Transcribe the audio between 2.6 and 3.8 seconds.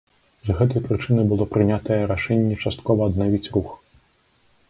часткова аднавіць рух.